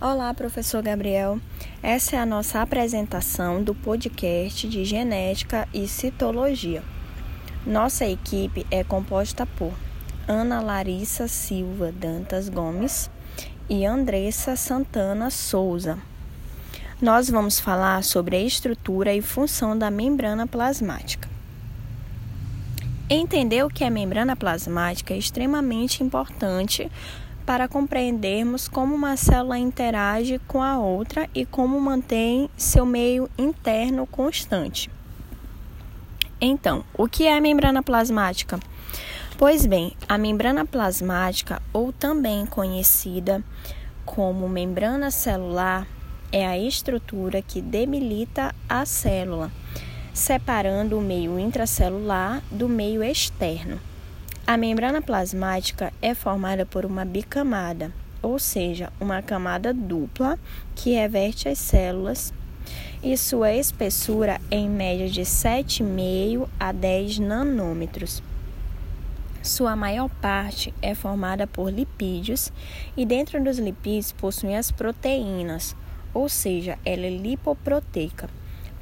Olá, 0.00 0.34
professor 0.34 0.82
Gabriel. 0.82 1.38
Essa 1.80 2.16
é 2.16 2.18
a 2.18 2.26
nossa 2.26 2.60
apresentação 2.60 3.62
do 3.62 3.76
podcast 3.76 4.68
de 4.68 4.84
Genética 4.84 5.68
e 5.72 5.86
Citologia. 5.86 6.82
Nossa 7.64 8.04
equipe 8.04 8.66
é 8.72 8.82
composta 8.82 9.46
por 9.46 9.72
Ana 10.26 10.60
Larissa 10.60 11.28
Silva 11.28 11.92
Dantas 11.92 12.48
Gomes 12.48 13.08
e 13.70 13.86
Andressa 13.86 14.56
Santana 14.56 15.30
Souza. 15.30 15.96
Nós 17.00 17.30
vamos 17.30 17.60
falar 17.60 18.02
sobre 18.02 18.36
a 18.36 18.42
estrutura 18.42 19.14
e 19.14 19.22
função 19.22 19.78
da 19.78 19.92
membrana 19.92 20.44
plasmática. 20.44 21.28
Entender 23.08 23.64
o 23.64 23.70
que 23.70 23.84
é 23.84 23.90
membrana 23.90 24.34
plasmática 24.34 25.14
é 25.14 25.18
extremamente 25.18 26.02
importante 26.02 26.90
para 27.46 27.68
compreendermos 27.68 28.68
como 28.68 28.94
uma 28.94 29.16
célula 29.16 29.58
interage 29.58 30.40
com 30.48 30.62
a 30.62 30.78
outra 30.78 31.28
e 31.34 31.44
como 31.44 31.80
mantém 31.80 32.48
seu 32.56 32.86
meio 32.86 33.28
interno 33.36 34.06
constante. 34.06 34.90
Então, 36.40 36.84
o 36.96 37.06
que 37.06 37.26
é 37.26 37.36
a 37.36 37.40
membrana 37.40 37.82
plasmática? 37.82 38.58
Pois 39.36 39.66
bem, 39.66 39.96
a 40.08 40.16
membrana 40.16 40.64
plasmática, 40.64 41.60
ou 41.72 41.92
também 41.92 42.46
conhecida 42.46 43.42
como 44.04 44.48
membrana 44.48 45.10
celular, 45.10 45.86
é 46.30 46.46
a 46.46 46.58
estrutura 46.58 47.42
que 47.42 47.60
debilita 47.60 48.54
a 48.68 48.84
célula, 48.84 49.50
separando 50.12 50.98
o 50.98 51.02
meio 51.02 51.38
intracelular 51.38 52.42
do 52.50 52.68
meio 52.68 53.02
externo. 53.02 53.80
A 54.46 54.58
membrana 54.58 55.00
plasmática 55.00 55.90
é 56.02 56.14
formada 56.14 56.66
por 56.66 56.84
uma 56.84 57.02
bicamada, 57.02 57.90
ou 58.20 58.38
seja, 58.38 58.92
uma 59.00 59.22
camada 59.22 59.72
dupla 59.72 60.38
que 60.74 60.92
reveste 60.92 61.48
as 61.48 61.58
células 61.58 62.30
e 63.02 63.16
sua 63.16 63.54
espessura 63.54 64.38
é 64.50 64.56
em 64.56 64.68
média 64.68 65.08
de 65.08 65.22
7,5 65.22 66.46
a 66.60 66.72
10 66.72 67.20
nanômetros. 67.20 68.22
Sua 69.42 69.74
maior 69.74 70.10
parte 70.10 70.74
é 70.82 70.94
formada 70.94 71.46
por 71.46 71.70
lipídios 71.70 72.52
e 72.94 73.06
dentro 73.06 73.42
dos 73.42 73.58
lipídios 73.58 74.12
possui 74.12 74.54
as 74.54 74.70
proteínas, 74.70 75.74
ou 76.12 76.28
seja, 76.28 76.78
ela 76.84 77.06
é 77.06 77.10
lipoproteica. 77.10 78.28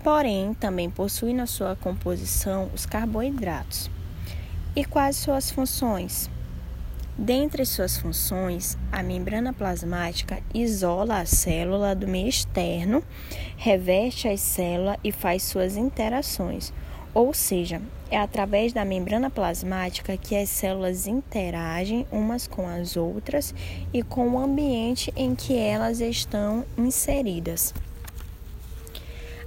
Porém, 0.02 0.54
também 0.54 0.90
possui 0.90 1.32
na 1.32 1.46
sua 1.46 1.76
composição 1.76 2.68
os 2.74 2.84
carboidratos. 2.84 3.88
E 4.74 4.86
quais 4.86 5.16
suas 5.16 5.50
funções? 5.50 6.30
Dentre 7.18 7.62
suas 7.66 7.98
funções, 7.98 8.78
a 8.90 9.02
membrana 9.02 9.52
plasmática 9.52 10.42
isola 10.54 11.18
a 11.18 11.26
célula 11.26 11.94
do 11.94 12.08
meio 12.08 12.26
externo, 12.26 13.04
reveste 13.58 14.28
a 14.28 14.36
célula 14.38 14.98
e 15.04 15.12
faz 15.12 15.42
suas 15.42 15.76
interações. 15.76 16.72
Ou 17.12 17.34
seja, 17.34 17.82
é 18.10 18.16
através 18.16 18.72
da 18.72 18.82
membrana 18.82 19.28
plasmática 19.28 20.16
que 20.16 20.34
as 20.34 20.48
células 20.48 21.06
interagem 21.06 22.06
umas 22.10 22.46
com 22.46 22.66
as 22.66 22.96
outras 22.96 23.54
e 23.92 24.02
com 24.02 24.26
o 24.30 24.38
ambiente 24.38 25.12
em 25.14 25.34
que 25.34 25.54
elas 25.54 26.00
estão 26.00 26.64
inseridas. 26.78 27.74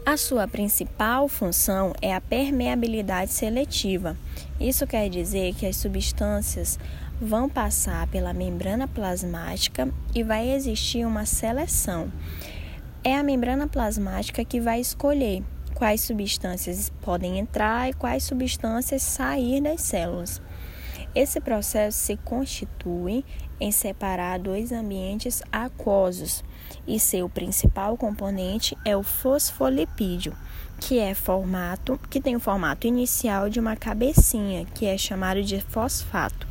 A 0.05 0.17
sua 0.17 0.47
principal 0.47 1.27
função 1.27 1.91
é 1.99 2.13
a 2.13 2.21
permeabilidade 2.21 3.31
seletiva. 3.31 4.15
Isso 4.59 4.85
quer 4.85 5.09
dizer 5.09 5.55
que 5.55 5.65
as 5.65 5.77
substâncias 5.77 6.77
vão 7.19 7.49
passar 7.49 8.05
pela 8.07 8.31
membrana 8.31 8.87
plasmática 8.87 9.89
e 10.13 10.21
vai 10.21 10.51
existir 10.51 11.07
uma 11.07 11.25
seleção. 11.25 12.11
É 13.03 13.17
a 13.17 13.23
membrana 13.23 13.67
plasmática 13.67 14.45
que 14.45 14.61
vai 14.61 14.79
escolher 14.79 15.41
quais 15.73 16.01
substâncias 16.01 16.91
podem 17.01 17.39
entrar 17.39 17.89
e 17.89 17.93
quais 17.93 18.25
substâncias 18.25 19.01
sair 19.01 19.59
das 19.59 19.81
células. 19.81 20.39
Esse 21.15 21.39
processo 21.39 21.97
se 21.97 22.17
constitui 22.17 23.23
em 23.57 23.71
separar 23.71 24.37
dois 24.37 24.73
ambientes 24.73 25.41
aquosos 25.49 26.43
e 26.85 26.99
seu 26.99 27.29
principal 27.29 27.95
componente 27.95 28.77
é 28.83 28.97
o 28.97 29.01
fosfolipídio, 29.01 30.35
que 30.77 30.99
é 30.99 31.13
formato, 31.13 31.97
que 32.09 32.19
tem 32.19 32.35
o 32.35 32.39
formato 32.39 32.85
inicial 32.85 33.49
de 33.49 33.61
uma 33.61 33.77
cabecinha, 33.77 34.65
que 34.65 34.85
é 34.85 34.97
chamado 34.97 35.41
de 35.41 35.61
fosfato, 35.61 36.45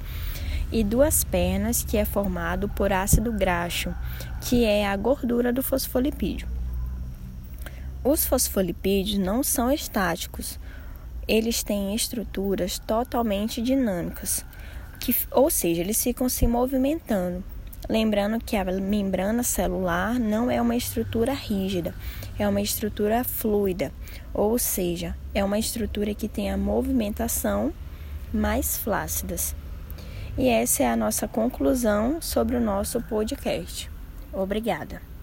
e 0.73 0.83
duas 0.83 1.23
pernas, 1.23 1.85
que 1.85 1.99
é 1.99 2.07
formado 2.07 2.67
por 2.71 2.91
ácido 2.91 3.31
graxo, 3.33 3.95
que 4.41 4.65
é 4.65 4.87
a 4.87 4.97
gordura 4.97 5.53
do 5.53 5.63
fosfolipídio. 5.63 6.49
Os 8.03 8.25
fosfolipídios 8.25 9.19
não 9.19 9.43
são 9.43 9.71
estáticos, 9.71 10.59
eles 11.27 11.63
têm 11.63 11.95
estruturas 11.95 12.79
totalmente 12.79 13.63
dinâmicas, 13.63 14.45
que, 15.01 15.15
ou 15.31 15.51
seja, 15.51 15.81
eles 15.81 16.03
ficam 16.03 16.29
se 16.29 16.47
movimentando. 16.47 17.43
Lembrando 17.89 18.43
que 18.43 18.57
a 18.57 18.65
membrana 18.65 19.43
celular 19.43 20.19
não 20.19 20.51
é 20.51 20.61
uma 20.61 20.75
estrutura 20.75 21.35
rígida, 21.35 21.95
é 22.39 22.49
uma 22.49 22.63
estrutura 22.63 23.23
fluida, 23.23 23.93
ou 24.33 24.59
seja, 24.59 25.15
é 25.35 25.45
uma 25.45 25.59
estrutura 25.59 26.15
que 26.15 26.29
tem 26.29 26.51
a 26.51 26.57
movimentação 26.57 27.73
mais 28.33 28.79
flácidas. 28.79 29.55
E 30.37 30.49
essa 30.49 30.83
é 30.83 30.87
a 30.89 30.97
nossa 30.97 31.29
conclusão 31.29 32.21
sobre 32.21 32.57
o 32.57 32.61
nosso 32.61 33.01
podcast. 33.03 33.91
Obrigada. 34.33 35.14